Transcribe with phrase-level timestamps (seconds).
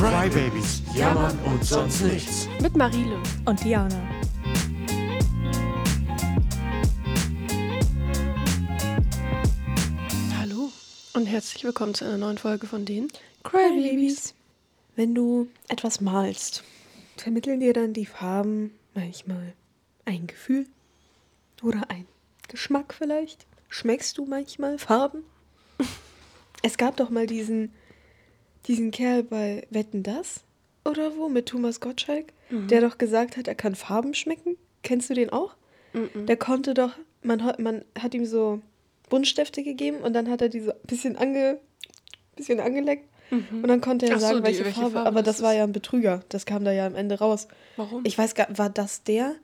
[0.00, 2.48] Crybabies, jammern und sonst nichts.
[2.62, 3.22] Mit Marile.
[3.44, 4.00] Und Diana.
[10.38, 10.72] Hallo
[11.12, 13.08] und herzlich willkommen zu einer neuen Folge von den
[13.44, 14.32] Crybabies.
[14.96, 16.64] Wenn du etwas malst,
[17.18, 19.52] vermitteln dir dann die Farben manchmal
[20.06, 20.64] ein Gefühl
[21.62, 22.06] oder ein
[22.48, 23.44] Geschmack vielleicht?
[23.68, 25.24] Schmeckst du manchmal Farben?
[26.62, 27.74] es gab doch mal diesen,
[28.66, 30.40] diesen Kerl bei Wetten das
[30.84, 34.56] oder wo mit Thomas Gottschalk, der doch gesagt hat, er kann Farben schmecken.
[34.82, 35.54] Kennst du den auch?
[36.14, 36.92] Der konnte doch,
[37.22, 38.60] man, hat- man hat ihm so
[39.08, 41.58] Buntstifte gegeben und dann hat er die so ein bisschen, ange,
[42.36, 44.92] bisschen angeleckt und dann konnte er Ach so, sagen, die- welche, welche Farbe.
[44.94, 46.22] Farbe Aber das das war ja ein Betrüger.
[46.28, 47.46] Das kam da ja am Ende raus.
[47.76, 48.02] Warum?
[48.04, 49.34] Ich weiß gar war das der,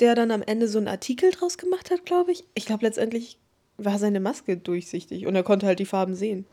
[0.00, 2.44] der dann am Ende so einen Artikel draus gemacht hat, glaube ich?
[2.54, 3.38] Ich glaube, letztendlich
[3.76, 6.46] war seine Maske durchsichtig und er konnte halt die Farben sehen.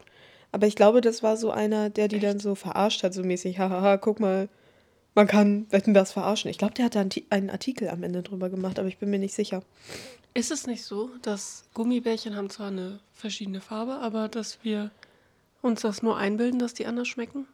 [0.55, 3.59] Aber ich glaube, das war so einer, der die dann so verarscht hat, so mäßig,
[3.59, 4.47] hahaha, guck mal,
[5.13, 6.49] man kann wetten das verarschen.
[6.49, 8.97] Ich glaube, der hat da einen Ti- einen Artikel am Ende drüber gemacht, aber ich
[8.97, 9.63] bin mir nicht sicher.
[10.33, 14.91] Ist es nicht so, dass Gummibärchen haben zwar eine verschiedene Farbe, aber dass wir
[15.61, 17.47] uns das nur einbilden, dass die anders schmecken?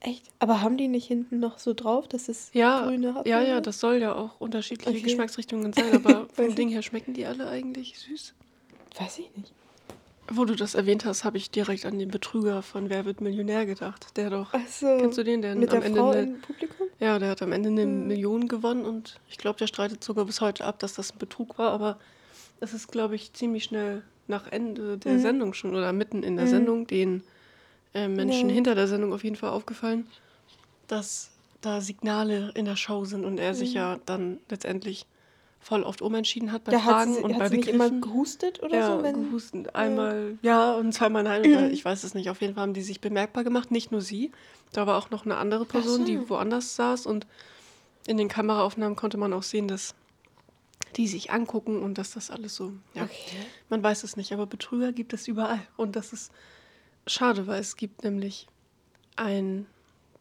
[0.00, 0.24] Echt?
[0.38, 3.26] Aber haben die nicht hinten noch so drauf, dass es Ja, grüne hat?
[3.26, 5.02] ja, ja, das soll ja auch unterschiedliche Okay.
[5.02, 6.54] Geschmacksrichtungen sein, aber vom.
[6.54, 8.32] Ding her schmecken die alle eigentlich süß.
[8.98, 9.52] Weiß ich nicht.
[10.32, 13.66] Wo du das erwähnt hast, habe ich direkt an den Betrüger von Wer wird Millionär
[13.66, 14.16] gedacht.
[14.16, 14.52] Der doch.
[14.68, 14.86] So.
[14.98, 16.86] Kennst du den, der Mit am der Ende Frau eine, im Publikum?
[17.00, 18.06] Ja, der hat am Ende eine Hm.
[18.06, 21.58] Million gewonnen und ich glaube, der streitet sogar bis heute ab, dass das ein Betrug
[21.58, 21.98] war, aber
[22.60, 25.18] das ist, glaube ich, ziemlich schnell nach Ende der Mhm.
[25.18, 26.50] Sendung schon oder mitten in der Mhm.
[26.50, 27.22] Sendung den
[27.94, 28.54] äh, Menschen Ja.
[28.54, 30.06] hinter der Sendung auf jeden Fall aufgefallen,
[30.86, 35.06] dass da Signale in der Show sind und er sich ja dann letztendlich
[35.60, 38.00] voll oft umentschieden hat bei hat, Fragen sie- und bei hat sie nicht immer Begriffen.
[38.00, 39.02] gehustet oder ja, so?
[39.02, 39.74] Wenn, gehustet.
[39.74, 41.42] Einmal ja und zweimal nein.
[41.42, 42.30] Oder ich weiß es nicht.
[42.30, 43.70] Auf jeden Fall haben die sich bemerkbar gemacht.
[43.70, 44.32] Nicht nur sie.
[44.72, 46.04] Da war auch noch eine andere Person, so.
[46.04, 47.06] die woanders saß.
[47.06, 47.26] Und
[48.06, 49.94] in den Kameraaufnahmen konnte man auch sehen, dass
[50.96, 52.72] die sich angucken und dass das alles so.
[52.94, 53.36] Ja, Okay.
[53.68, 54.32] man weiß es nicht.
[54.32, 55.60] Aber Betrüger gibt es überall.
[55.76, 56.32] Und das ist
[57.06, 58.46] schade, weil es gibt nämlich
[59.16, 59.66] ein,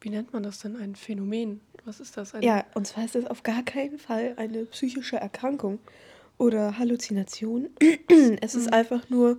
[0.02, 0.76] wie nennt man das denn?
[0.76, 1.62] Ein Phänomen.
[1.86, 2.34] Was ist das?
[2.36, 5.80] Ein, Ja, und zwar ist es auf gar keinen Fall eine psychische Erkrankung
[6.38, 7.70] oder Halluzination.
[8.42, 8.62] Es Mhm.
[8.62, 9.38] ist einfach nur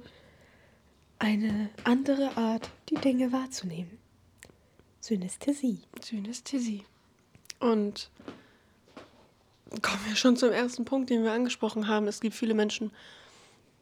[1.19, 3.99] eine andere Art, die Dinge wahrzunehmen.
[5.01, 5.81] Synästhesie.
[6.03, 6.85] Synästhesie.
[7.59, 8.11] Und
[9.83, 12.07] kommen wir schon zum ersten Punkt, den wir angesprochen haben.
[12.09, 12.91] Es gibt viele Menschen,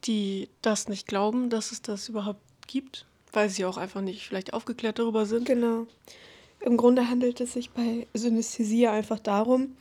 [0.04, 4.52] die das nicht glauben, dass es das überhaupt gibt, weil sie auch einfach nicht vielleicht
[4.52, 5.46] aufgeklärt darüber sind.
[5.46, 5.86] Genau.
[6.60, 9.76] Im Grunde handelt es sich bei Synästhesie einfach darum,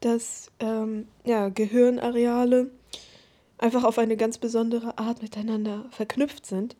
[0.00, 2.70] dass ähm, ja, Gehirnareale
[3.58, 6.76] einfach auf eine ganz besondere Art miteinander verknüpft sind.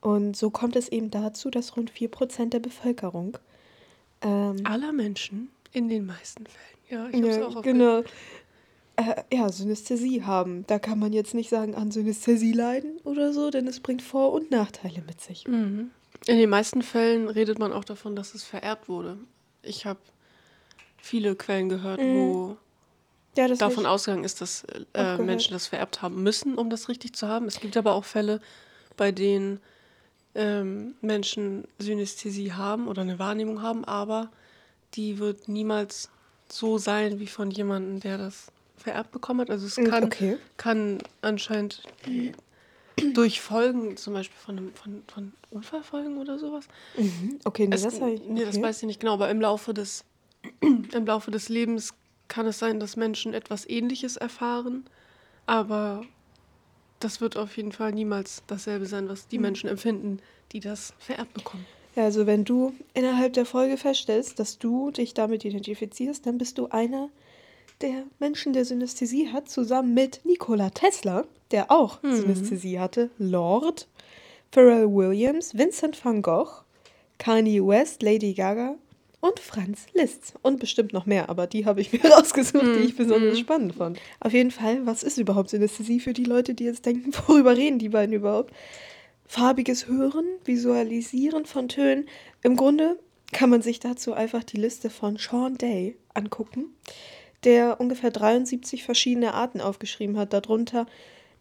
[0.00, 3.38] Und so kommt es eben dazu, dass rund 4% der Bevölkerung
[4.22, 6.76] ähm, Aller Menschen in den meisten Fällen.
[6.88, 8.02] Ja, ich habe es ja, auch genau.
[8.96, 10.64] Äh, ja, Synästhesie haben.
[10.68, 14.32] Da kann man jetzt nicht sagen, an Synästhesie leiden oder so, denn es bringt Vor-
[14.32, 15.46] und Nachteile mit sich.
[15.46, 15.90] Mhm.
[16.26, 19.18] In den meisten Fällen redet man auch davon, dass es vererbt wurde.
[19.62, 20.00] Ich habe
[20.98, 22.14] viele Quellen gehört, Mhm.
[22.14, 22.56] wo
[23.36, 25.18] Ja, davon ausgegangen ist, dass äh.
[25.18, 27.46] Menschen das vererbt haben müssen, um das richtig zu haben.
[27.46, 28.40] Es gibt aber auch Fälle,
[28.96, 29.60] bei denen
[30.34, 34.30] ähm, Menschen Synästhesie haben oder eine Wahrnehmung haben, aber
[34.94, 36.10] die wird niemals
[36.48, 39.50] so sein wie von jemandem, der das vererbt bekommen hat.
[39.50, 40.36] Also es ich- kann, Okay.
[40.56, 41.82] kann anscheinend
[43.14, 46.66] durch Folgen, zum Beispiel von, einem, von, von Unfallfolgen oder sowas,
[46.98, 47.38] Mhm.
[47.44, 48.62] Okay, nee, es, das, ich, nee, das okay.
[48.62, 50.04] weiß ich nicht genau, aber im Laufe des,
[50.60, 51.92] im Laufe des Lebens
[52.28, 54.84] kann es sein, dass Menschen etwas Ähnliches erfahren,
[55.46, 56.04] aber
[57.00, 59.30] das wird auf jeden Fall niemals dasselbe sein, was Mhm.
[59.30, 60.18] die Menschen empfinden,
[60.52, 61.66] die das vererbt bekommen.
[61.94, 66.58] Ja, also wenn du innerhalb der Folge feststellst, dass du dich damit identifizierst, dann bist
[66.58, 67.10] du einer
[67.80, 72.14] der Menschen, der Synästhesie hat, zusammen mit Nikola Tesla, der auch Mhm.
[72.14, 73.88] Synästhesie hatte, Lord,
[74.52, 76.62] Pharrell Williams, Vincent van Gogh,
[77.18, 78.76] Kanye West, Lady Gaga
[79.20, 80.34] und Franz Liszt.
[80.42, 83.42] Und bestimmt noch mehr, aber die habe ich mir rausgesucht, die ich besonders Mhm.
[83.42, 84.00] spannend fand.
[84.20, 87.78] Auf jeden Fall, was ist überhaupt Synästhesie für die Leute, die jetzt denken, worüber reden
[87.78, 88.52] die beiden überhaupt?
[89.28, 92.08] farbiges Hören, Visualisieren von Tönen.
[92.42, 92.96] Im Grunde
[93.32, 96.66] kann man sich dazu einfach die Liste von Sean Day angucken,
[97.46, 100.34] der ungefähr 73 verschiedene Arten aufgeschrieben hat.
[100.34, 100.86] Darunter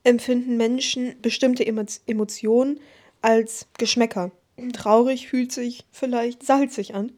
[0.06, 2.80] empfinden Menschen bestimmte Emo Emotionen
[3.22, 4.32] als Geschmäcker.
[4.72, 7.12] Traurig fühlt sich vielleicht salzig an.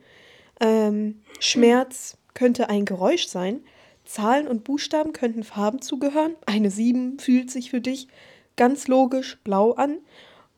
[0.60, 3.60] Ähm, Schmerz könnte ein Geräusch sein.
[4.06, 6.36] Zahlen und Buchstaben könnten Farben zugehören.
[6.46, 8.08] Eine 7 fühlt sich für dich
[8.56, 9.98] ganz logisch blau an.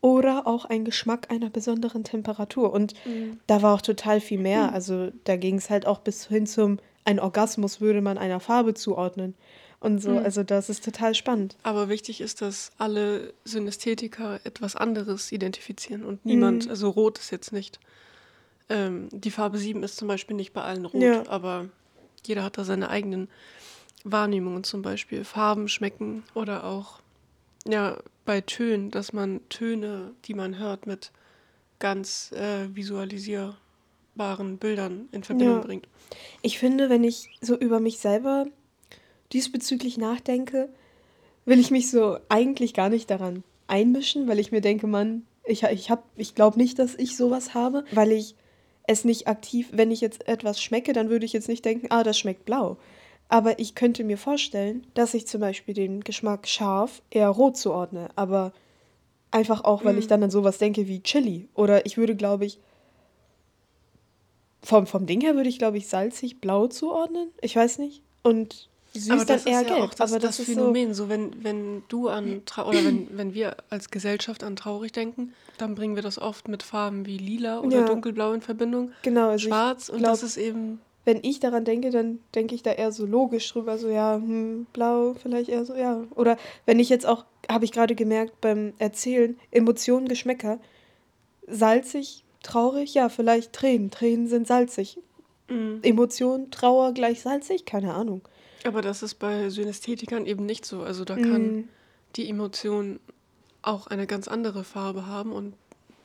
[0.02, 2.72] oder auch ein Geschmack einer besonderen Temperatur.
[2.72, 2.94] Und
[3.46, 4.72] da war auch total viel mehr.
[4.72, 6.78] Also da ging es halt auch bis hin zum,
[7.10, 9.34] ein Orgasmus würde man einer Farbe zuordnen.
[9.80, 10.18] Und so, Mhm.
[10.18, 11.56] also das ist total spannend.
[11.62, 16.70] Aber wichtig ist, dass alle Synästhetiker etwas anderes identifizieren und niemand, Mhm.
[16.70, 17.80] also rot ist jetzt nicht.
[18.68, 21.26] Ähm, die Farbe 7 ist zum Beispiel nicht bei allen rot, Ja.
[21.28, 21.66] aber
[22.26, 23.28] jeder hat da seine eigenen
[24.04, 27.00] Wahrnehmungen, zum Beispiel Farben schmecken oder auch
[27.66, 31.10] ja, bei Tönen, dass man Töne, die man hört, mit
[31.78, 32.74] ganz äh,
[34.20, 35.62] visualisierbaren Bildern in Verbindung Ja.
[35.62, 35.88] bringt.
[36.42, 38.46] Ich finde, wenn ich so über mich selber
[39.32, 40.68] diesbezüglich nachdenke,
[41.44, 45.62] will ich mich so eigentlich gar nicht daran einmischen, weil ich mir denke, Mann, ich,
[45.62, 48.34] ich, hab- ich glaube nicht, dass ich sowas habe, weil ich
[48.86, 52.02] es nicht aktiv, wenn ich jetzt etwas schmecke, dann würde ich jetzt nicht denken, ah,
[52.02, 52.76] das schmeckt blau.
[53.28, 58.08] Aber ich könnte mir vorstellen, dass ich zum Beispiel den Geschmack scharf eher rot zuordne,
[58.16, 58.52] aber
[59.30, 61.48] einfach auch, weil ich dann an sowas denke wie Chili.
[61.54, 62.58] Oder ich würde, glaube ich,
[64.62, 67.28] vom, vom Ding her würde ich, glaube ich, salzig blau zuordnen.
[67.40, 68.02] Ich weiß nicht.
[68.22, 69.88] Und süß aber dann das eher ist ja gelb.
[69.88, 70.60] auch das, aber das, das, ist so.
[70.60, 70.94] Phänomen.
[70.94, 75.32] So, wenn, wenn du an Trau oder wenn, wenn wir als Gesellschaft an traurig denken,
[75.58, 77.86] dann bringen wir das oft mit Farben wie lila oder Ja.
[77.86, 78.92] dunkelblau in Verbindung.
[79.02, 80.80] Genau, also Schwarz ich und glaub, das ist eben.
[81.04, 84.66] wenn ich daran denke, dann denke ich da eher so logisch drüber, so ja, hm,
[84.72, 86.04] blau, vielleicht eher so, ja.
[86.16, 86.36] Oder
[86.66, 90.58] wenn ich jetzt auch, habe ich gerade gemerkt beim Erzählen, Emotionen, Geschmäcker,
[91.46, 93.90] salzig, traurig, ja, vielleicht Tränen.
[93.90, 94.98] Tränen sind salzig.
[95.48, 95.78] mm.
[95.82, 98.22] Emotion, Trauer gleich salzig, keine Ahnung.
[98.64, 100.82] Aber das ist bei Synästhetikern eben nicht so.
[100.82, 101.68] Also da kann Mm,
[102.16, 103.00] die Emotion
[103.62, 105.54] auch eine ganz andere Farbe haben und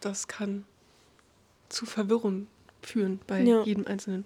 [0.02, 0.66] das kann
[1.70, 2.48] zu Verwirrung
[2.82, 3.64] führen bei Ja.
[3.64, 4.26] jedem Einzelnen.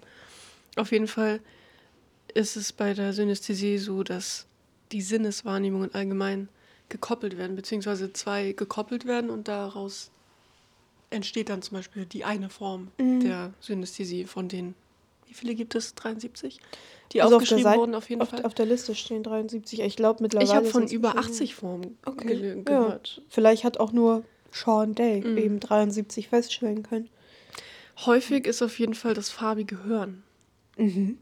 [0.76, 1.40] Auf jeden Fall
[2.34, 4.46] ist es bei der Synästhesie so, dass
[4.92, 6.48] die Sinneswahrnehmungen allgemein
[6.88, 10.10] gekoppelt werden, beziehungsweise zwei gekoppelt werden und daraus
[11.10, 13.20] entsteht dann zum Beispiel die eine Form Mhm.
[13.20, 14.74] der Synästhesie von den,
[15.26, 15.94] wie viele gibt es?
[15.94, 16.60] 73?
[17.12, 18.44] Die Also aufgeschrieben Seite- wurden auf jeden auf, Fall.
[18.44, 19.80] auf der Liste stehen 73.
[19.80, 20.48] Ich glaube mittlerweile.
[20.48, 22.62] Ich habe von über bestimmt- 80 Formen Okay, ge ja.
[22.62, 23.22] gehört.
[23.28, 24.22] Vielleicht hat auch nur
[24.52, 25.36] Sean Day Mhm.
[25.38, 27.08] eben 73 feststellen können.
[28.06, 30.22] Häufig ist auf jeden Fall das farbige Hören
[30.76, 31.18] Mhm.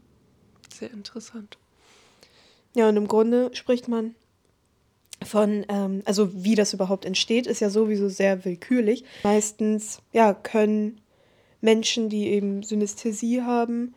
[0.71, 1.57] sehr interessant.
[2.75, 4.13] Ja, und im Grunde spricht man
[5.25, 9.03] von, ähm, also wie das überhaupt entsteht, ist ja sowieso sehr willkürlich.
[9.23, 11.01] Meistens, ja, können
[11.61, 13.93] Menschen, die eben Synästhesie haben,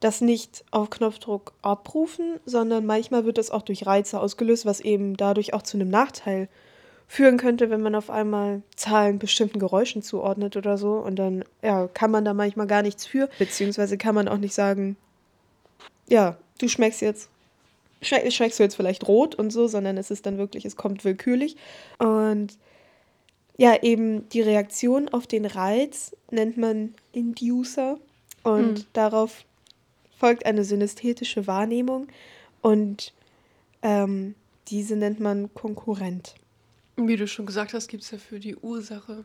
[0.00, 5.16] das nicht auf Knopfdruck abrufen, sondern manchmal wird das auch durch Reize ausgelöst, was eben
[5.16, 6.48] dadurch auch zu einem Nachteil
[7.06, 10.92] führen könnte, wenn man auf einmal Zahlen bestimmten Geräuschen zuordnet oder so.
[10.92, 14.54] Und dann, ja, kann man da manchmal gar nichts für, beziehungsweise kann man auch nicht
[14.54, 14.96] sagen,
[16.08, 17.28] ja, du schmeckst jetzt
[18.02, 21.56] schmeckst du jetzt vielleicht rot und so, sondern es ist dann wirklich, es kommt willkürlich.
[21.98, 22.58] Und
[23.56, 27.98] ja, eben die Reaktion auf den Reiz nennt man Inducer
[28.42, 28.84] und Hm.
[28.94, 29.44] darauf
[30.18, 32.08] folgt eine synästhetische Wahrnehmung
[32.62, 33.12] und
[33.82, 34.34] ähm,
[34.68, 36.34] diese nennt man Konkurrent.
[36.96, 39.24] Wie du schon gesagt hast, gibt es ja für die Ursache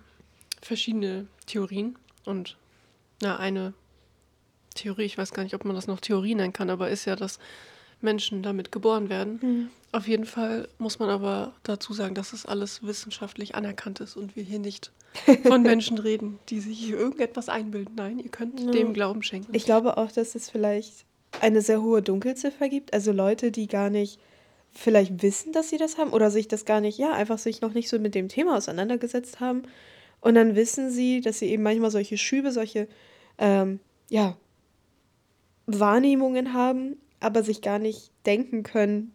[0.61, 1.97] verschiedene Theorien.
[2.25, 2.57] Und
[3.21, 3.73] na, eine
[4.73, 7.15] Theorie, ich weiß gar nicht, ob man das noch Theorie nennen kann, aber ist ja,
[7.15, 7.39] dass
[8.01, 9.69] Menschen damit geboren werden.
[9.91, 14.35] Auf jeden Fall muss man aber dazu sagen, dass es alles wissenschaftlich anerkannt ist und
[14.35, 14.91] wir hier nicht
[15.45, 17.95] von Menschen reden, die sich hier irgendetwas einbilden.
[17.95, 18.71] Nein, ihr könnt Ja.
[18.71, 19.53] dem Glauben schenken.
[19.55, 21.05] Ich glaube auch, dass es vielleicht
[21.41, 22.93] eine sehr hohe Dunkelziffer gibt.
[22.93, 24.19] Also Leute, die gar nicht
[24.73, 27.73] vielleicht wissen, dass sie das haben oder sich das gar nicht, ja, einfach sich noch
[27.73, 29.63] nicht so mit dem Thema auseinandergesetzt haben.
[30.19, 32.89] Und dann wissen sie, dass sie eben manchmal solche Schübe, solche,
[33.37, 34.35] ähm, ja,
[35.67, 39.11] Wahrnehmungen haben, aber sich gar nicht denken können,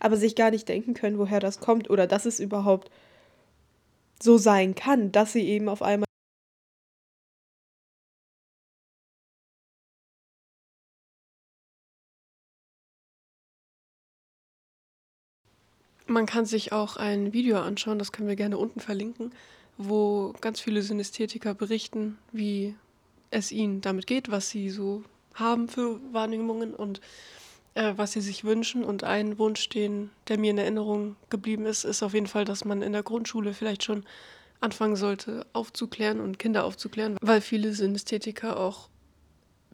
[0.00, 2.90] aber sich gar nicht denken können, woher das kommt oder dass es überhaupt
[4.20, 6.06] so sein kann, dass sie eben auf einmal
[16.08, 19.32] Man kann sich auch ein Video anschauen, das können wir gerne unten verlinken,
[19.76, 22.74] wo ganz viele Synästhetiker berichten, wie
[23.30, 25.04] es ihnen damit geht, was sie so
[25.36, 27.00] haben für Wahrnehmungen und
[27.74, 28.84] äh, was sie sich wünschen.
[28.84, 32.64] Und ein Wunsch, den, der mir in Erinnerung geblieben ist, ist auf jeden Fall, dass
[32.64, 34.04] man in der Grundschule vielleicht schon
[34.60, 38.88] anfangen sollte, aufzuklären und Kinder aufzuklären, weil viele Synästhetiker auch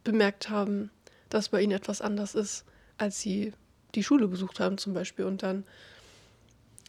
[0.03, 0.91] bemerkt haben,
[1.29, 2.65] dass bei ihnen etwas anders ist,
[2.97, 3.53] als sie
[3.95, 5.63] die Schule besucht haben zum Beispiel und dann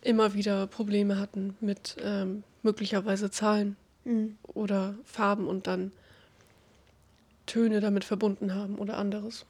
[0.02, 4.36] immer wieder Probleme hatten mit ähm, möglicherweise Zahlen Mhm.
[4.42, 5.92] oder Farben und dann
[7.46, 9.44] Töne damit verbunden haben oder anderes.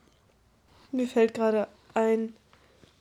[0.92, 2.34] Mir fällt gerade ein,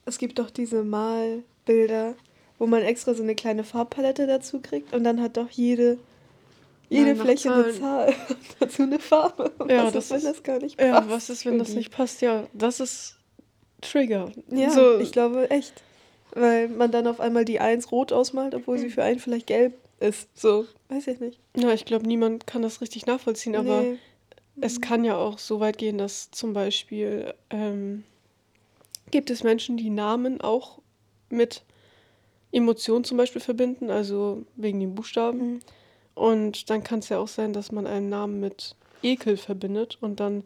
[0.06, 2.16] es gibt doch diese Malbilder,
[2.60, 5.98] wo man extra so eine kleine Farbpalette dazu kriegt und dann hat doch jede,
[6.90, 7.72] jede Nein, Fläche eine.
[7.74, 8.14] Zahl
[8.60, 9.52] dazu eine Farbe.
[9.68, 10.90] Ja, was das ist, wenn ist- das gar nicht passt?
[10.90, 12.22] Ja, was ist, wenn das nicht passt?
[12.22, 13.18] Ja, das ist
[13.82, 14.32] Trigger.
[14.50, 15.84] Ja, so, ich glaube echt.
[16.36, 19.74] Weil man dann auf einmal die Eins rot ausmalt, obwohl sie für einen vielleicht gelb
[20.00, 20.28] ist.
[20.34, 21.40] So, weiß ich nicht.
[21.56, 24.00] ja, ich glaube, niemand kann das richtig nachvollziehen, aber Nee.
[24.60, 28.04] Es kann ja auch so weit gehen, dass zum Beispiel ähm,
[29.12, 30.80] gibt es Menschen, die Namen auch
[31.30, 31.64] mit
[32.52, 35.40] Emotionen zum Beispiel verbinden, also wegen den Buchstaben.
[35.40, 35.60] Mhm.
[36.16, 40.20] Und dann kann es ja auch sein, dass man einen Namen mit Ekel verbindet und
[40.20, 40.44] dann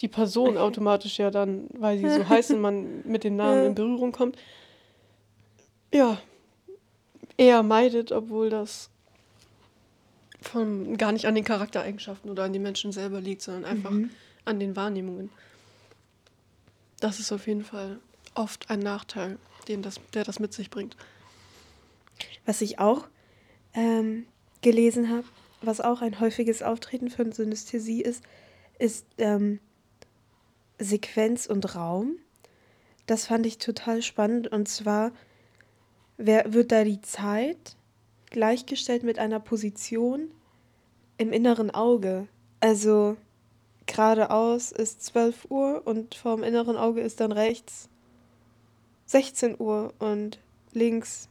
[0.00, 3.74] die Person automatisch ja dann, weil sie so heißt und man mit dem Namen in
[3.74, 4.36] Berührung kommt,
[5.92, 6.18] ja,
[7.36, 8.90] eher meidet, obwohl das
[10.42, 14.10] von, gar nicht an den Charaktereigenschaften oder an den Menschen selber liegt, sondern einfach Mhm.
[14.44, 15.30] an den Wahrnehmungen.
[17.00, 17.98] Das ist auf jeden Fall
[18.34, 20.96] oft ein Nachteil, den das, der das mit sich bringt.
[22.46, 23.08] Was ich auch
[23.74, 24.26] ähm,
[24.60, 25.24] gelesen habe,
[25.60, 28.22] was auch ein häufiges Auftreten von Synästhesie ist,
[28.78, 29.60] ist ähm,
[30.78, 32.16] Sequenz und Raum.
[33.06, 34.48] Das fand ich total spannend.
[34.48, 35.12] Und zwar
[36.16, 37.76] wer, wird da die Zeit
[38.32, 40.30] gleichgestellt mit einer Position
[41.18, 42.26] im inneren Auge.
[42.60, 43.16] Also
[43.86, 47.88] geradeaus ist 12 Uhr und vorm inneren Auge ist dann rechts
[49.06, 50.38] 16 Uhr und
[50.72, 51.28] links.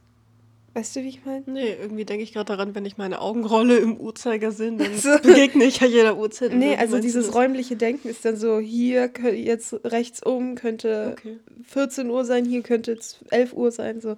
[0.74, 1.42] Weißt du, wie ich meine?
[1.46, 5.10] Nee, irgendwie denke ich gerade daran, wenn ich meine Augen rolle im Uhrzeigersinn, dann So.
[5.22, 6.54] begegne ich ja jeder Uhrzeit.
[6.54, 7.34] Nee, also dieses das?
[7.34, 11.38] räumliche Denken ist dann so, hier jetzt rechts oben könnte Okay.
[11.64, 14.16] 14 Uhr sein, hier könnte es 11 Uhr sein, so.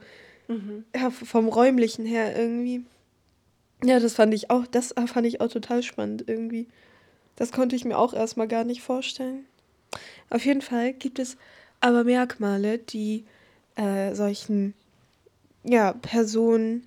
[0.49, 0.85] Mhm.
[0.95, 2.85] Ja, vom räumlichen her irgendwie.
[3.83, 6.69] Ja, das fand ich auch, das fand ich auch total spannend irgendwie.
[7.37, 9.45] Das konnte ich mir auch erstmal gar nicht vorstellen.
[10.31, 11.37] Auf jeden Fall gibt es
[11.81, 13.25] aber Merkmale, die
[13.77, 14.75] äh, solchen
[15.65, 16.87] ja, Personen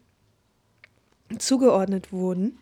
[1.37, 2.57] zugeordnet wurden.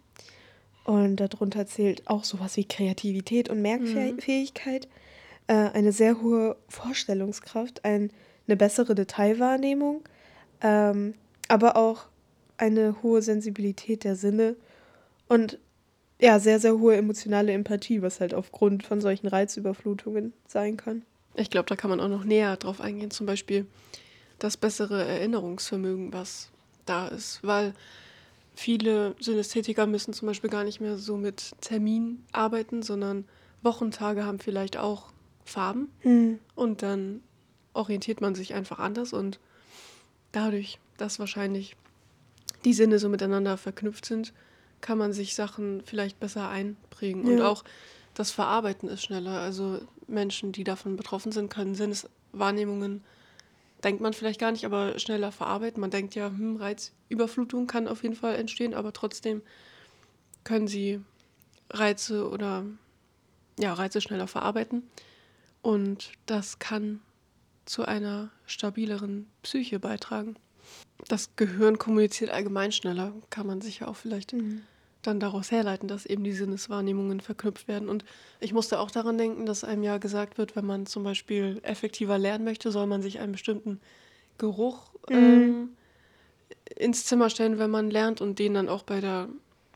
[0.84, 4.88] Und darunter zählt auch sowas wie Kreativität und Merkfähigkeit,
[5.48, 8.12] äh, eine sehr hohe Vorstellungskraft, ein,
[8.48, 10.04] eine bessere Detailwahrnehmung,
[10.66, 11.14] ähm,
[11.48, 12.08] aber auch
[12.58, 14.56] eine hohe Sensibilität der Sinne
[15.28, 15.60] und
[16.20, 21.04] ja, sehr, sehr hohe emotionale Empathie, was halt aufgrund von solchen Reizüberflutungen sein kann.
[21.36, 23.12] Ich glaube, da kann man auch noch näher drauf eingehen.
[23.12, 23.68] Zum Beispiel
[24.40, 26.50] das bessere Erinnerungsvermögen, was
[26.86, 27.44] da ist.
[27.44, 27.74] Weil
[28.56, 33.26] viele Synästhetiker müssen zum Beispiel gar nicht mehr so mit Termin arbeiten, sondern
[33.62, 35.12] Wochentage haben vielleicht auch
[35.44, 35.90] Farben.
[36.56, 37.22] Und dann
[37.74, 39.40] orientiert man sich einfach anders und
[40.36, 41.76] dadurch, dass wahrscheinlich
[42.64, 44.34] die Sinne so miteinander verknüpft sind,
[44.82, 47.26] kann man sich Sachen vielleicht besser einprägen.
[47.26, 47.50] Und Ja.
[47.50, 47.64] auch
[48.14, 49.40] das Verarbeiten ist schneller.
[49.40, 53.04] Also Menschen, die davon betroffen sind, können Sinneswahrnehmungen,
[53.84, 55.82] denkt man vielleicht gar nicht, aber schneller verarbeiten.
[55.82, 59.42] Man denkt ja, hm, Reizüberflutung kann auf jeden Fall entstehen, aber trotzdem
[60.44, 61.02] können sie
[61.70, 62.66] Reize oder
[63.60, 64.84] ja, Reize schneller verarbeiten.
[65.62, 67.02] Und das kann
[67.66, 70.36] zu einer stabileren Psyche beitragen.
[71.08, 74.34] Das Gehirn kommuniziert allgemein schneller, kann man sich ja auch vielleicht
[75.02, 77.90] dann daraus herleiten, dass eben die Sinneswahrnehmungen verknüpft werden.
[77.90, 78.06] Und
[78.40, 82.18] ich musste auch daran denken, dass einem ja gesagt wird, wenn man zum Beispiel effektiver
[82.18, 83.80] lernen möchte, soll man sich einen bestimmten
[84.38, 85.70] Geruch ähm,
[86.76, 89.30] ins Zimmer stellen, wenn man lernt und den dann auch bei der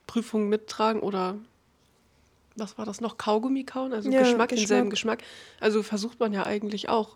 [0.08, 1.38] Prüfung mittragen oder
[2.56, 3.18] was war das noch?
[3.18, 5.20] Kaugummi kauen, also Ja, Geschmack, denselben Geschmack.
[5.20, 5.62] Geschmack.
[5.62, 7.16] Also versucht man ja eigentlich auch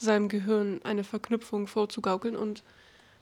[0.00, 2.62] seinem Gehirn eine Verknüpfung vorzugaukeln und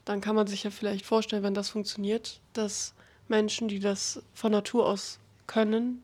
[0.04, 2.94] dann kann man sich ja vielleicht vorstellen, wenn das funktioniert, dass
[3.28, 6.02] Menschen, die das von Natur aus können,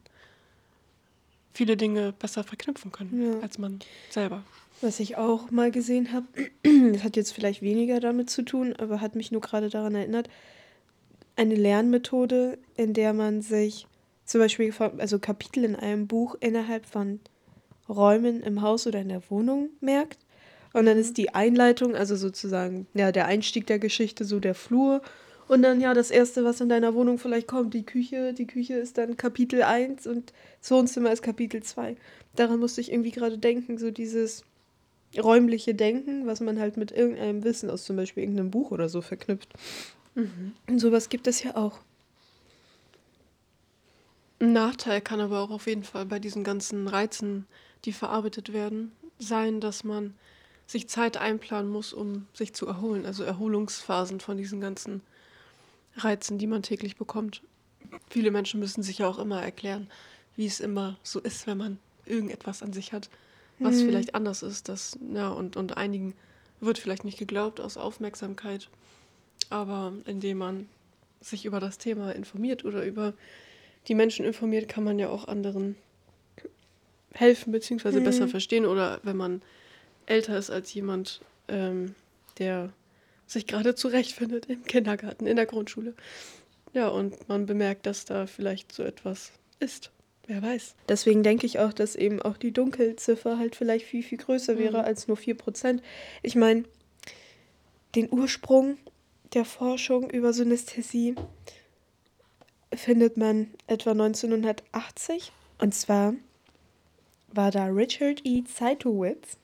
[1.54, 3.40] viele Dinge besser verknüpfen können Ja.
[3.40, 3.78] als man
[4.10, 4.42] selber.
[4.80, 6.26] Was ich auch mal gesehen habe,
[6.92, 10.28] das hat jetzt vielleicht weniger damit zu tun, aber hat mich nur gerade daran erinnert,
[11.36, 13.86] eine Lernmethode, in der man sich
[14.24, 17.20] zum Beispiel von- also Kapitel in einem Buch innerhalb von
[17.88, 20.18] Räumen im Haus oder in der Wohnung merkt.
[20.74, 25.00] Und dann ist die Einleitung, also sozusagen, ja, der Einstieg der Geschichte, so der Flur.
[25.46, 28.34] Und dann ja, das Erste, was in deiner Wohnung vielleicht kommt, die Küche.
[28.34, 31.96] Die Küche ist dann Kapitel 1 und das Wohnzimmer ist Kapitel 2.
[32.34, 34.42] Daran musste ich irgendwie gerade denken, so dieses
[35.16, 39.00] räumliche Denken, was man halt mit irgendeinem Wissen aus zum Beispiel irgendeinem Buch oder so
[39.00, 39.54] verknüpft.
[40.66, 41.78] Und sowas gibt es ja auch.
[44.40, 47.46] Ein Nachteil kann aber auch auf jeden Fall bei diesen ganzen Reizen,
[47.84, 50.14] die verarbeitet werden, sein, dass man
[50.66, 53.06] sich Zeit einplanen muss, um sich zu erholen.
[53.06, 55.02] Also Erholungsphasen von diesen ganzen
[55.96, 57.42] Reizen, die man täglich bekommt.
[58.08, 59.88] Viele Menschen müssen sich ja auch immer erklären,
[60.36, 63.08] wie es immer so ist, wenn man irgendetwas an sich hat,
[63.58, 63.84] was Mhm.
[63.86, 64.68] vielleicht anders ist.
[64.68, 66.14] Das, ja, und, und einigen
[66.60, 68.68] wird vielleicht nicht geglaubt aus Aufmerksamkeit.
[69.50, 70.68] Aber indem man
[71.20, 73.14] sich über das Thema informiert oder über
[73.86, 75.76] die Menschen informiert, kann man ja auch anderen
[77.12, 78.00] helfen bzw.
[78.00, 78.04] Mhm.
[78.04, 78.66] besser verstehen.
[78.66, 79.42] Oder wenn man
[80.06, 81.94] älter ist als jemand, ähm,
[82.38, 82.72] der
[83.26, 85.94] sich gerade zurechtfindet im Kindergarten, in der Grundschule.
[86.72, 89.90] Ja, und man bemerkt, dass da vielleicht so etwas ist.
[90.26, 90.74] Wer weiß.
[90.88, 94.78] Deswegen denke ich auch, dass eben auch die Dunkelziffer halt vielleicht viel, viel größer wäre
[94.78, 94.84] Mhm.
[94.84, 95.82] als nur 4%.
[96.22, 96.64] Ich meine,
[97.94, 98.78] den Ursprung
[99.34, 101.14] der Forschung über Synästhesie
[102.72, 105.30] findet man etwa 1980.
[105.58, 106.14] Und zwar
[107.28, 108.44] war da Richard E.
[108.44, 109.36] Zeitowitz,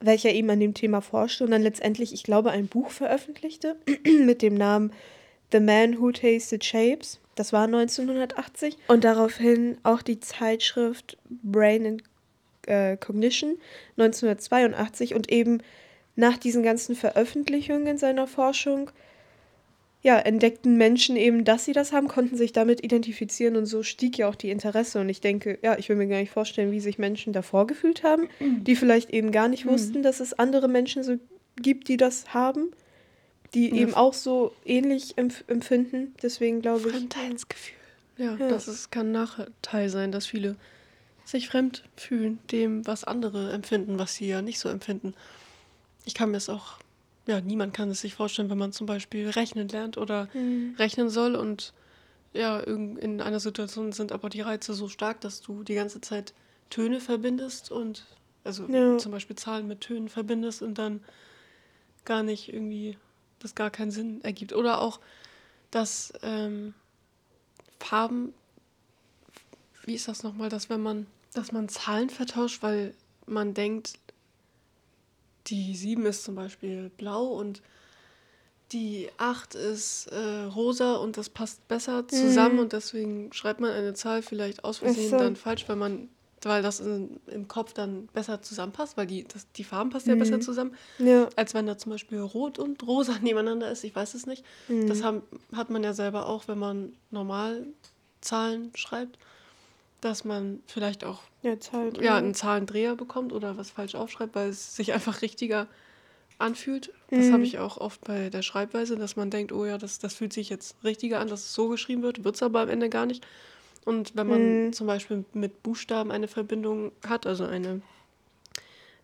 [0.00, 3.76] welcher eben an dem Thema forschte und dann letztendlich, ich glaube, ein Buch veröffentlichte
[4.24, 4.92] mit dem Namen
[5.52, 7.20] The Man Who Tasted Shapes.
[7.34, 8.76] Das war 1980.
[8.88, 12.02] Und daraufhin auch die Zeitschrift Brain and
[12.66, 13.56] äh, Cognition
[13.96, 15.14] 1982.
[15.14, 15.62] Und eben
[16.16, 18.90] nach diesen ganzen Veröffentlichungen seiner Forschung,
[20.02, 24.16] ja, entdeckten Menschen eben, dass sie das haben, konnten sich damit identifizieren und so stieg
[24.16, 24.98] ja auch die Interesse.
[25.00, 28.02] Und ich denke, ja, ich will mir gar nicht vorstellen, wie sich Menschen davor gefühlt
[28.02, 29.70] haben, die vielleicht eben gar nicht Mhm.
[29.70, 31.18] wussten, dass es andere Menschen so
[31.56, 32.70] gibt, die das haben,
[33.52, 36.14] die Ja, eben auch so ähnlich empf empfinden.
[36.22, 36.94] Deswegen glaube ich.
[36.96, 37.74] Fremdheitsgefühl.
[38.16, 38.48] Ja, Ja.
[38.48, 40.56] das ist, kann Nachteil sein, dass viele
[41.26, 45.14] sich fremd fühlen dem, was andere empfinden, was sie ja nicht so empfinden.
[46.06, 46.78] Ich kann mir es auch,
[47.26, 50.74] ja, niemand kann es sich vorstellen, wenn man zum Beispiel rechnen lernt oder Mhm.
[50.78, 51.72] rechnen soll und
[52.32, 56.32] ja, in einer Situation sind aber die Reize so stark, dass du die ganze Zeit
[56.70, 58.06] Töne verbindest und
[58.44, 58.96] also Ja.
[58.98, 61.02] zum Beispiel Zahlen mit Tönen verbindest und dann
[62.04, 62.96] gar nicht irgendwie,
[63.40, 64.52] das gar keinen Sinn ergibt.
[64.52, 65.00] Oder auch,
[65.72, 66.74] dass ähm,
[67.80, 68.32] Farben,
[69.84, 72.94] wie ist das nochmal, dass wenn man, dass man Zahlen vertauscht, weil
[73.26, 73.98] man denkt,
[75.46, 77.62] die 7 ist zum Beispiel blau und
[78.72, 83.94] die 8 ist äh, rosa und das passt besser zusammen und deswegen schreibt man eine
[83.94, 84.84] Zahl vielleicht aus Mhm.
[84.86, 85.16] Versehen so.
[85.18, 86.08] dann falsch, weil man,
[86.42, 90.14] weil das in, im Kopf dann besser zusammenpasst, weil die, das, die Farben passen ja
[90.14, 90.42] besser Mhm.
[90.42, 91.28] zusammen, Ja.
[91.34, 93.82] als wenn da zum Beispiel rot und rosa nebeneinander ist.
[93.82, 94.44] Ich weiß es nicht.
[94.68, 94.86] Mhm.
[94.86, 95.22] Das haben,
[95.52, 97.66] hat man ja selber auch, wenn man normal
[98.20, 99.18] Zahlen schreibt,
[100.00, 101.98] dass man vielleicht auch Ja, Zeit.
[102.02, 105.66] ja, einen Zahlendreher bekommt oder was falsch aufschreibt, weil es sich einfach richtiger
[106.38, 106.92] anfühlt.
[107.10, 107.32] Das Mhm.
[107.32, 110.32] habe ich auch oft bei der Schreibweise, dass man denkt, oh ja, das, das fühlt
[110.32, 113.06] sich jetzt richtiger an, dass es so geschrieben wird, wird es aber am Ende gar
[113.06, 113.26] nicht.
[113.84, 114.72] Und wenn man Mhm.
[114.72, 117.80] zum Beispiel mit Buchstaben eine Verbindung hat, also eine,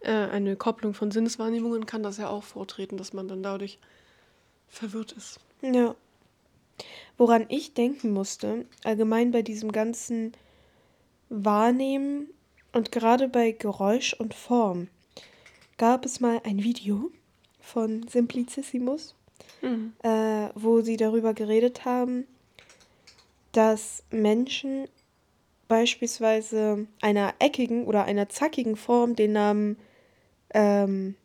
[0.01, 3.79] äh, eine Kopplung von Sinneswahrnehmungen, kann das ja auch vortreten, dass man dann dadurch
[4.69, 5.41] verwirrt ist.
[5.63, 5.95] Ja.
[7.17, 10.33] Woran ich denken musste, allgemein bei diesem ganzen
[11.29, 12.29] Wahrnehmen
[12.73, 14.89] und gerade bei Geräusch und Form,
[15.79, 17.11] gab es mal ein Video
[17.61, 19.15] von Simplicissimus,
[19.63, 19.93] Mhm.
[20.03, 22.27] äh, wo sie darüber geredet haben,
[23.53, 24.89] dass Menschen
[25.69, 29.77] beispielsweise einer eckigen oder einer zackigen Form den Namen
[30.55, 31.17] ähm,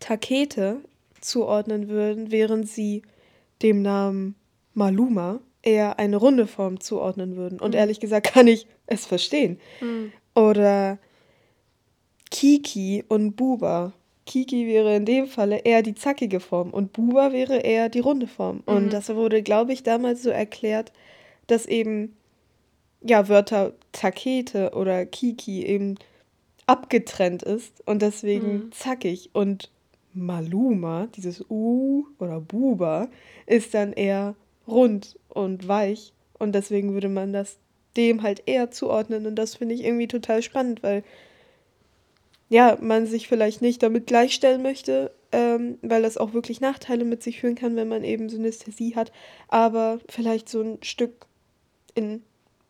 [0.00, 0.80] Takete
[1.20, 3.02] zuordnen würden, während sie
[3.62, 4.34] dem Namen
[4.74, 7.60] Maluma eher eine runde Form zuordnen würden.
[7.60, 7.78] Und Mhm.
[7.78, 9.58] ehrlich gesagt kann ich es verstehen.
[9.80, 10.12] Mhm.
[10.34, 10.98] Oder
[12.30, 13.92] Kiki und Buba.
[14.26, 18.26] Kiki wäre in dem Falle eher die zackige Form und Buba wäre eher die runde
[18.26, 18.62] Form.
[18.66, 18.90] Und Mhm.
[18.90, 20.92] das wurde, glaube ich, damals so erklärt,
[21.46, 22.16] dass eben
[23.02, 25.94] ja Wörter Takete oder Kiki eben
[26.66, 28.72] abgetrennt ist und deswegen Mhm.
[28.72, 29.30] zackig.
[29.32, 29.70] Und
[30.12, 33.06] Maluma, dieses U oder Buba,
[33.46, 34.34] ist dann eher
[34.66, 36.12] rund und weich.
[36.38, 37.58] Und deswegen würde man das
[37.96, 39.26] dem halt eher zuordnen.
[39.26, 41.02] Und das finde ich irgendwie total spannend, weil
[42.48, 47.22] ja, man sich vielleicht nicht damit gleichstellen möchte, ähm, weil das auch wirklich Nachteile mit
[47.22, 49.10] sich führen kann, wenn man eben Synästhesie hat,
[49.48, 51.26] aber vielleicht so ein Stück
[51.94, 52.22] in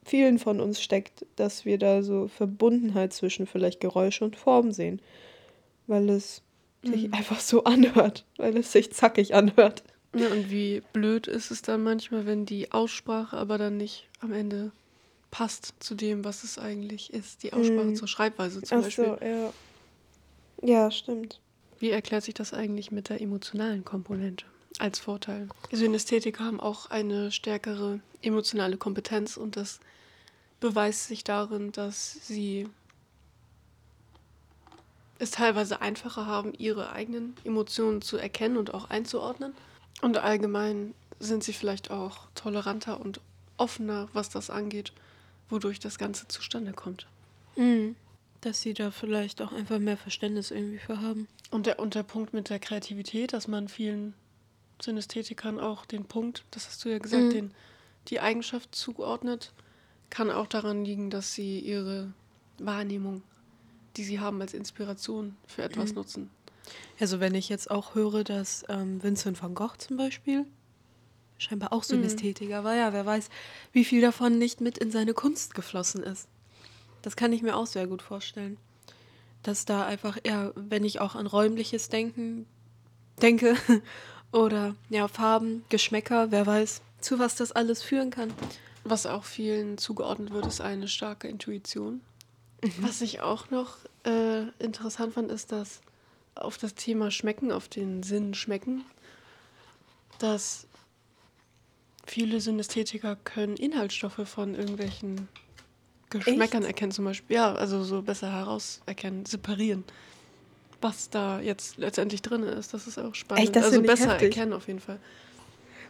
[0.05, 5.03] vielen von uns steckt, dass wir da so Verbundenheit zwischen vielleicht Geräusch und Form sehen,
[5.87, 6.43] weil es
[6.85, 7.15] sich Mhm.
[7.15, 9.83] einfach so anhört, weil es sich zackig anhört.
[10.19, 14.33] Ja, und wie blöd ist es dann manchmal, wenn die Aussprache aber dann nicht am
[14.33, 14.73] Ende
[15.31, 17.43] passt zu dem, was es eigentlich ist.
[17.43, 17.97] Die Aussprache Mhm.
[17.97, 19.17] zur Schreibweise zum Ach Beispiel.
[19.21, 19.53] so, ja.
[20.63, 21.41] Ja, stimmt.
[21.79, 24.47] Wie erklärt sich das eigentlich mit der emotionalen Komponente
[24.79, 25.49] als Vorteil?
[25.71, 29.81] Synästhetiker haben auch eine stärkere emotionale Kompetenz und das
[30.61, 32.67] beweist sich darin, dass sie
[35.19, 39.53] es teilweise einfacher haben, ihre eigenen Emotionen zu erkennen und auch einzuordnen.
[40.03, 43.21] Und allgemein sind sie vielleicht auch toleranter und
[43.57, 44.93] offener, was das angeht,
[45.49, 47.07] wodurch das Ganze zustande kommt.
[47.57, 47.97] Mhm.
[48.43, 51.27] Dass sie da vielleicht auch einfach mehr Verständnis irgendwie für haben.
[51.51, 54.13] Und der, und der Punkt mit der Kreativität, dass man vielen
[54.83, 57.31] Synästhetikern auch den Punkt, das hast du ja gesagt, Mhm.
[57.31, 57.55] den,
[58.09, 59.53] die Eigenschaft zugeordnet,
[60.11, 62.13] kann auch daran liegen, dass sie ihre
[62.59, 63.23] Wahrnehmung,
[63.97, 65.95] die sie haben, als Inspiration für etwas Mhm.
[65.97, 66.31] nutzen.
[66.99, 70.47] Also wenn ich jetzt auch höre, dass ähm, Vincent van Gogh zum Beispiel
[71.39, 73.29] scheinbar auch Synästhetiker war, ja, wer weiß,
[73.73, 76.29] wie viel davon nicht mit in seine Kunst geflossen ist.
[77.03, 78.57] Das kann ich mir auch sehr gut vorstellen.
[79.43, 82.47] Dass da einfach eher, wenn ich auch an räumliches Denken
[83.23, 83.57] denke
[84.33, 88.33] oder ja, Farben, Geschmäcker, wer weiß, zu was das alles führen kann.
[88.83, 92.01] Was auch vielen zugeordnet wird, ist eine starke Intuition.
[92.63, 92.73] Mhm.
[92.81, 95.81] Was ich auch noch äh, interessant fand, ist, dass
[96.37, 98.85] auf das Thema Schmecken, auf den Sinn Schmecken,
[100.19, 100.67] dass
[102.07, 105.29] viele Synästhetiker können Inhaltsstoffe von irgendwelchen
[106.11, 106.69] Geschmäckern Echt?
[106.69, 107.37] erkennen, zum Beispiel.
[107.37, 109.85] Ja, also so besser herauserkennen, separieren.
[110.81, 113.45] Was da jetzt letztendlich drin ist, das ist auch spannend.
[113.45, 114.37] Echt, das also besser heftig.
[114.37, 115.01] erkennen auf jeden Fall.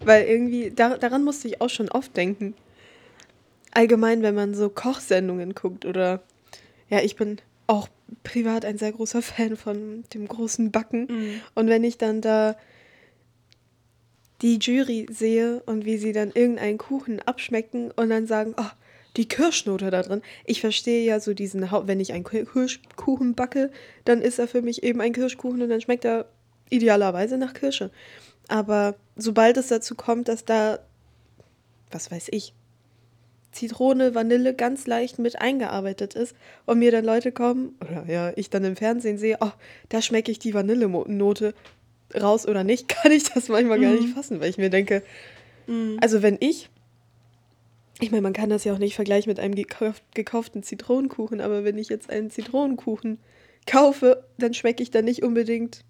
[0.05, 2.55] Weil irgendwie, da, daran musste ich auch schon oft denken.
[3.73, 6.23] Allgemein, wenn man so Kochsendungen guckt oder
[6.89, 7.88] ja, ich bin auch
[8.22, 11.07] privat ein sehr großer Fan von dem großen Backen.
[11.09, 11.40] Mhm.
[11.55, 12.57] Und wenn ich dann da
[14.42, 18.70] die Jury sehe und wie sie dann irgendeinen Kuchen abschmecken und dann sagen, oh,
[19.16, 20.20] die Kirschnote da drin.
[20.44, 23.70] Ich verstehe ja so diesen, Hau- wenn ich einen Ki- Kirschkuchen backe,
[24.05, 26.26] dann ist er für mich eben ein Kirschkuchen und dann schmeckt er
[26.68, 27.90] idealerweise nach Kirsche.
[28.48, 30.81] Aber sobald es dazu kommt, dass da,
[31.90, 32.52] was weiß ich,
[33.57, 38.51] Zitrone, Vanille ganz leicht mit eingearbeitet ist und mir dann Leute kommen, oder ja, ich
[38.51, 39.51] dann im Fernsehen sehe, oh,
[39.88, 41.55] da schmecke ich die Vanillenote
[42.14, 45.03] raus oder nicht, kann ich das manchmal gar nicht fassen, weil ich mir denke,
[45.69, 45.99] Mhm.
[46.01, 46.71] also wenn ich,
[48.01, 51.64] ich meine, man kann das ja auch nicht vergleichen mit einem gekauf, gekauften Zitronenkuchen, aber
[51.64, 53.19] wenn ich jetzt einen Zitronenkuchen
[53.66, 55.81] kaufe, dann schmecke ich da nicht unbedingt,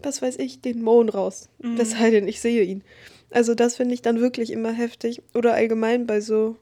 [0.00, 1.48] was weiß ich, den Mohn raus.
[1.60, 1.76] Mhm.
[1.76, 2.84] Das sei denn, ich sehe ihn.
[3.30, 5.22] Also das finde ich dann wirklich immer heftig.
[5.34, 6.56] Oder allgemein bei so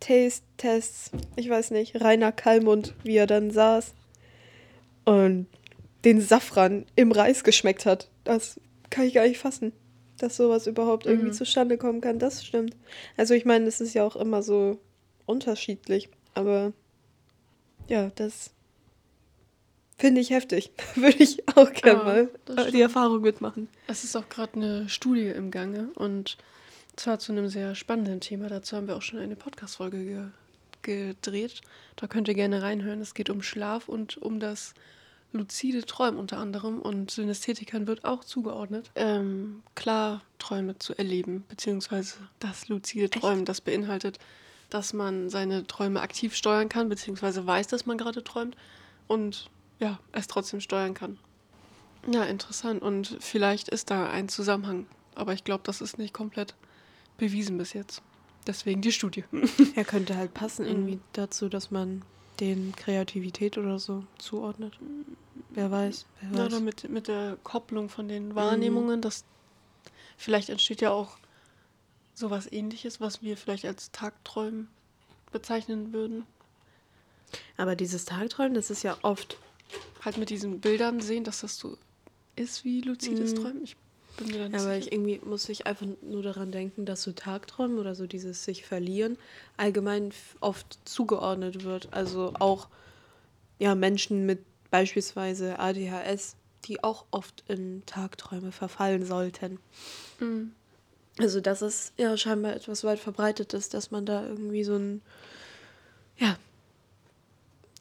[0.00, 3.94] Taste-Tests, ich weiß nicht, Rainer Kallmund, wie er dann saß
[5.04, 5.46] und
[6.04, 8.08] den Safran im Reis geschmeckt hat.
[8.24, 8.58] Das
[8.90, 9.72] kann ich gar nicht fassen,
[10.18, 11.34] dass sowas überhaupt irgendwie Mhm.
[11.34, 12.18] zustande kommen kann.
[12.18, 12.76] Das stimmt.
[13.16, 14.78] Also ich meine, es ist ja auch immer so
[15.26, 16.72] unterschiedlich, aber
[17.88, 18.50] ja, das
[19.98, 20.70] finde ich heftig.
[20.94, 22.80] Würde ich auch gerne Ja, mal das äh, die.
[22.80, 23.68] Erfahrung mitmachen.
[23.86, 26.36] Es ist auch gerade eine Studie im Gange und
[26.96, 28.48] zwar zu einem sehr spannenden Thema.
[28.48, 30.24] Dazu haben wir auch schon eine Podcast-Folge ge
[30.82, 31.60] gedreht.
[31.94, 33.00] Da könnt ihr gerne reinhören.
[33.00, 34.74] Es geht um Schlaf und um das
[35.30, 42.68] luzide Träumen unter anderem und Synästhetikern wird auch zugeordnet, ähm, Klarträume zu erleben, beziehungsweise das
[42.68, 44.18] luzide Träumen, das beinhaltet,
[44.70, 48.56] dass man seine Träume aktiv steuern kann, beziehungsweise weiß, dass man gerade träumt
[49.06, 49.50] und
[49.82, 51.18] ja, es trotzdem steuern kann.
[52.06, 52.80] Ja, interessant.
[52.82, 54.86] Und vielleicht ist da ein Zusammenhang.
[55.14, 56.54] Aber ich glaube, das ist nicht komplett
[57.18, 58.00] bewiesen bis jetzt.
[58.46, 59.24] Deswegen die Studie.
[59.76, 60.70] Er könnte halt passen Mhm.
[60.70, 62.02] irgendwie dazu, dass man
[62.40, 64.78] den Kreativität oder so zuordnet.
[65.50, 66.52] Wer weiß, wer Ja, weiß.
[66.52, 69.24] oder mit, mit der Kopplung von den Wahrnehmungen, das
[70.16, 71.18] vielleicht entsteht ja auch
[72.14, 74.68] sowas ähnliches, was wir vielleicht als Tagträumen
[75.30, 76.24] bezeichnen würden.
[77.56, 79.36] Aber dieses Tagträumen, das ist ja oft
[80.04, 81.76] Halt mit diesen Bildern sehen, dass das so
[82.36, 83.36] ist wie luzides Mhm.
[83.36, 83.64] Träumen.
[83.64, 83.76] Ich
[84.16, 87.02] bin mir da nicht Ja, aber ich irgendwie muss ich einfach nur daran denken, dass
[87.02, 89.16] so Tagträumen oder so dieses sich verlieren
[89.56, 91.92] allgemein oft zugeordnet wird.
[91.92, 92.68] Also auch
[93.58, 99.58] ja Menschen mit beispielsweise ADHS, die auch oft in Tagträume verfallen sollten.
[100.18, 100.52] Mhm.
[101.18, 105.02] Also dass es ja scheinbar etwas weit verbreitet ist, dass man da irgendwie so ein
[106.16, 106.36] ja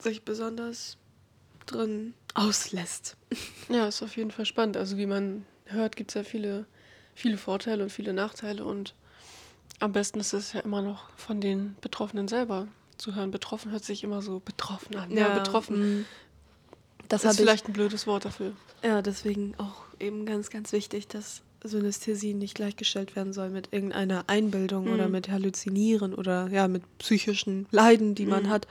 [0.02, 0.98] sich besonders
[1.72, 3.18] drin auslässt.
[3.70, 4.78] Ja, ist auf jeden Fall spannend.
[4.78, 6.66] Also wie man hört, gibt es ja viele,
[7.16, 8.64] viele Vorteile und viele Nachteile.
[8.66, 8.94] Und
[9.80, 13.32] am besten ist es ja immer noch von den Betroffenen selber zu hören.
[13.32, 15.12] Betroffen hört sich immer so betroffen an.
[15.16, 16.00] Ja, betroffen.
[16.02, 16.06] mm.
[17.10, 18.54] Das ist vielleicht ein blödes Wort dafür.
[18.84, 24.24] Ja, deswegen auch eben ganz, ganz wichtig, dass Synästhesie nicht gleichgestellt werden soll mit irgendeiner
[24.28, 24.94] Einbildung Mhm.
[24.94, 28.50] oder mit Halluzinieren oder ja, mit psychischen Leiden, die man Mhm.
[28.50, 28.68] hat,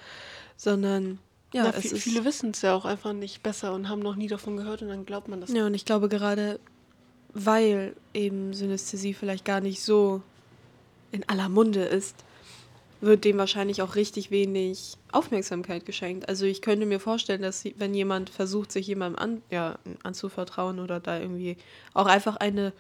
[0.56, 1.18] sondern
[1.52, 4.00] ja, Ja, es vi- ist, viele wissen es ja auch einfach nicht besser und haben
[4.00, 5.52] noch nie davon gehört und dann glaubt man das.
[5.52, 6.60] Ja, und ich glaube gerade,
[7.32, 10.22] weil eben Synästhesie vielleicht gar nicht so
[11.12, 12.14] in aller Munde ist,
[13.00, 16.28] wird dem wahrscheinlich auch richtig wenig Aufmerksamkeit geschenkt.
[16.28, 21.00] Also ich könnte mir vorstellen, dass wenn jemand versucht, sich jemandem an, ja, anzuvertrauen oder
[21.00, 21.56] da irgendwie
[21.94, 22.72] auch einfach eine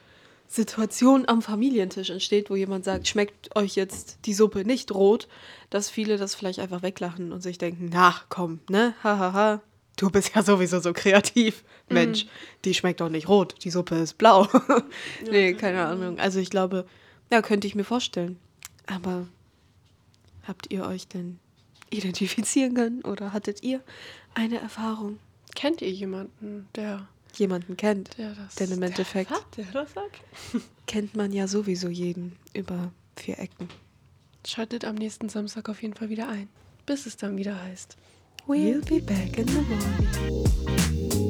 [0.52, 5.28] Situation am Familientisch entsteht, wo jemand sagt, schmeckt euch jetzt die Suppe nicht rot,
[5.70, 9.62] dass viele das vielleicht einfach weglachen und sich denken, na komm, ne, hahaha,
[9.96, 11.62] du bist ja sowieso so kreativ.
[11.88, 12.26] Mensch,
[12.64, 14.48] die schmeckt doch nicht rot, die Suppe ist blau.
[15.30, 16.18] nee, keine Ahnung.
[16.18, 16.84] Also ich glaube,
[17.30, 18.36] ja, könnte ich mir vorstellen.
[18.86, 19.28] Aber
[20.48, 21.38] habt ihr euch denn
[21.90, 23.82] identifizieren können oder hattet ihr
[24.34, 25.18] eine Erfahrung?
[25.54, 27.06] Kennt ihr jemanden, der,
[27.38, 28.16] Jemanden kennt?
[28.18, 30.22] der das Denn im Endeffekt der, der das sagt?
[30.86, 33.68] kennt man ja sowieso jeden über vier Ecken.
[34.46, 36.48] Schaltet am nächsten Samstag auf jeden Fall wieder ein,
[36.86, 37.96] bis es dann wieder heißt.
[38.46, 41.29] We'll be back in the morning.